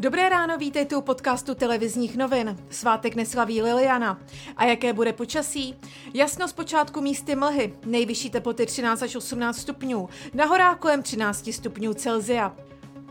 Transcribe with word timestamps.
Dobré 0.00 0.28
ráno, 0.28 0.58
vítejte 0.58 0.96
u 0.96 1.00
podcastu 1.00 1.54
televizních 1.54 2.16
novin. 2.16 2.56
Svátek 2.70 3.14
neslaví 3.14 3.62
Liliana. 3.62 4.18
A 4.56 4.64
jaké 4.64 4.92
bude 4.92 5.12
počasí? 5.12 5.74
Jasno 6.14 6.48
z 6.48 6.52
počátku 6.52 7.00
místy 7.00 7.36
mlhy, 7.36 7.74
nejvyšší 7.86 8.30
teploty 8.30 8.66
13 8.66 9.02
až 9.02 9.16
18 9.16 9.58
stupňů, 9.58 10.08
na 10.34 10.44
horách 10.44 10.78
kolem 10.78 11.02
13 11.02 11.52
stupňů 11.52 11.94
Celzia. 11.94 12.56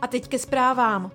A 0.02 0.06
teď 0.06 0.28
ke 0.28 0.38
zprávám. 0.38 1.10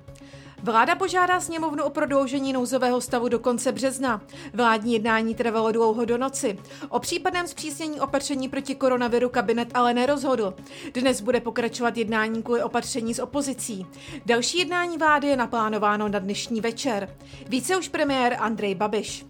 Vláda 0.63 0.95
požádá 0.95 1.39
sněmovnu 1.39 1.83
o 1.83 1.89
prodloužení 1.89 2.53
nouzového 2.53 3.01
stavu 3.01 3.29
do 3.29 3.39
konce 3.39 3.71
března. 3.71 4.21
Vládní 4.53 4.93
jednání 4.93 5.35
trvalo 5.35 5.71
dlouho 5.71 6.05
do 6.05 6.17
noci. 6.17 6.57
O 6.89 6.99
případném 6.99 7.47
zpřísnění 7.47 8.01
opatření 8.01 8.49
proti 8.49 8.75
koronaviru 8.75 9.29
kabinet 9.29 9.67
ale 9.73 9.93
nerozhodl. 9.93 10.53
Dnes 10.93 11.21
bude 11.21 11.39
pokračovat 11.39 11.97
jednání 11.97 12.43
kvůli 12.43 12.63
opatření 12.63 13.13
s 13.13 13.19
opozicí. 13.19 13.85
Další 14.25 14.59
jednání 14.59 14.97
vlády 14.97 15.27
je 15.27 15.37
naplánováno 15.37 16.07
na 16.07 16.19
dnešní 16.19 16.61
večer. 16.61 17.09
Více 17.49 17.77
už 17.77 17.89
premiér 17.89 18.35
Andrej 18.39 18.75
Babiš. 18.75 19.25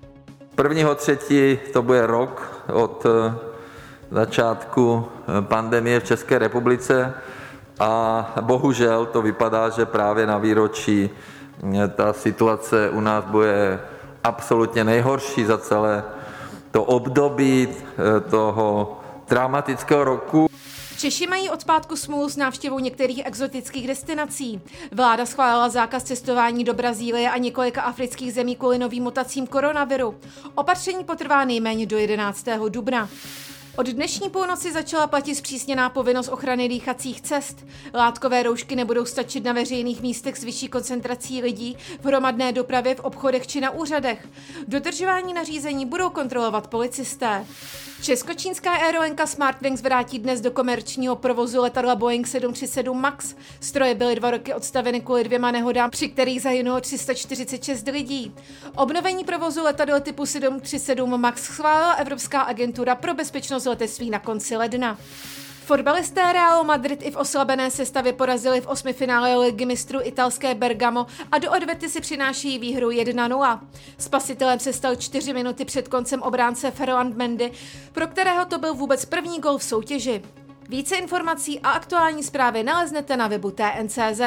Prvního 0.55 0.95
třetí 0.95 1.59
to 1.73 1.81
bude 1.81 2.07
rok 2.07 2.63
od 2.73 3.05
eh, 3.05 3.35
začátku 4.11 5.05
eh, 5.05 5.41
pandemie 5.41 5.99
v 5.99 6.03
České 6.03 6.39
republice 6.39 7.13
a 7.79 8.33
bohužel 8.41 9.05
to 9.05 9.21
vypadá, 9.21 9.69
že 9.69 9.85
právě 9.85 10.27
na 10.27 10.37
výročí 10.37 11.09
eh, 11.09 11.87
ta 11.87 12.13
situace 12.13 12.89
u 12.89 12.99
nás 12.99 13.25
bude 13.25 13.79
absolutně 14.23 14.83
nejhorší 14.83 15.45
za 15.45 15.57
celé 15.57 16.03
to 16.71 16.83
období 16.83 17.67
eh, 17.69 18.19
toho 18.19 18.99
traumatického 19.25 20.03
roku. 20.03 20.49
Češi 20.97 21.27
mají 21.27 21.49
od 21.49 21.65
pátku 21.65 21.95
smůlu 21.95 22.29
s 22.29 22.37
návštěvou 22.37 22.79
některých 22.79 23.25
exotických 23.25 23.87
destinací. 23.87 24.61
Vláda 24.91 25.25
schválila 25.25 25.69
zákaz 25.69 26.03
cestování 26.03 26.63
do 26.63 26.73
Brazílie 26.73 27.31
a 27.31 27.37
několika 27.37 27.81
afrických 27.81 28.33
zemí 28.33 28.55
kvůli 28.55 28.77
novým 28.77 29.03
mutacím 29.03 29.47
koronaviru. 29.47 30.15
Opatření 30.55 31.03
potrvá 31.03 31.45
nejméně 31.45 31.85
do 31.85 31.97
11. 31.97 32.45
dubna. 32.69 33.09
Od 33.77 33.87
dnešní 33.87 34.29
půlnoci 34.29 34.71
začala 34.71 35.07
platit 35.07 35.35
zpřísněná 35.35 35.89
povinnost 35.89 36.27
ochrany 36.27 36.69
dýchacích 36.69 37.21
cest. 37.21 37.65
Látkové 37.93 38.43
roušky 38.43 38.75
nebudou 38.75 39.05
stačit 39.05 39.43
na 39.43 39.53
veřejných 39.53 40.01
místech 40.01 40.37
s 40.37 40.43
vyšší 40.43 40.67
koncentrací 40.67 41.41
lidí, 41.41 41.77
v 42.01 42.05
hromadné 42.05 42.51
dopravě, 42.51 42.95
v 42.95 42.99
obchodech 42.99 43.47
či 43.47 43.61
na 43.61 43.71
úřadech. 43.71 44.27
Dodržování 44.67 45.33
nařízení 45.33 45.85
budou 45.85 46.09
kontrolovat 46.09 46.67
policisté. 46.67 47.45
Českočínská 48.03 48.71
aerolinka 48.71 49.27
Smartwings 49.27 49.81
vrátí 49.81 50.19
dnes 50.19 50.41
do 50.41 50.51
komerčního 50.51 51.15
provozu 51.15 51.61
letadla 51.61 51.95
Boeing 51.95 52.27
737 52.27 53.01
MAX. 53.01 53.35
Stroje 53.59 53.95
byly 53.95 54.15
dva 54.15 54.31
roky 54.31 54.53
odstaveny 54.53 55.01
kvůli 55.01 55.23
dvěma 55.23 55.51
nehodám, 55.51 55.89
při 55.89 56.09
kterých 56.09 56.41
zahynulo 56.41 56.81
346 56.81 57.87
lidí. 57.87 58.35
Obnovení 58.75 59.23
provozu 59.23 59.63
letadel 59.63 60.01
typu 60.01 60.25
737 60.25 61.21
MAX 61.21 61.43
schválila 61.43 61.93
Evropská 61.93 62.41
agentura 62.41 62.95
pro 62.95 63.13
bezpečnost 63.13 63.65
letectví 63.65 64.09
na 64.09 64.19
konci 64.19 64.57
ledna. 64.57 64.97
Fotbalisté 65.65 66.33
Realu 66.33 66.63
Madrid 66.63 66.99
i 67.03 67.11
v 67.11 67.15
oslabené 67.15 67.71
sestavě 67.71 68.13
porazili 68.13 68.61
v 68.61 68.67
osmi 68.67 68.93
finále 68.93 69.35
ligy 69.35 69.65
mistrů 69.65 69.99
italské 70.03 70.55
Bergamo 70.55 71.05
a 71.31 71.37
do 71.37 71.51
odvety 71.51 71.89
si 71.89 72.01
přináší 72.01 72.59
výhru 72.59 72.89
1-0. 72.89 73.59
Spasitelem 73.97 74.59
se 74.59 74.73
stal 74.73 74.95
čtyři 74.95 75.33
minuty 75.33 75.65
před 75.65 75.87
koncem 75.87 76.21
obránce 76.21 76.71
Ferland 76.71 77.17
Mendy, 77.17 77.51
pro 77.91 78.07
kterého 78.07 78.45
to 78.45 78.57
byl 78.57 78.73
vůbec 78.73 79.05
první 79.05 79.39
gol 79.39 79.57
v 79.57 79.63
soutěži. 79.63 80.21
Více 80.69 80.95
informací 80.95 81.59
a 81.59 81.71
aktuální 81.71 82.23
zprávy 82.23 82.63
naleznete 82.63 83.17
na 83.17 83.27
webu 83.27 83.51
TNCZ. 83.51 84.21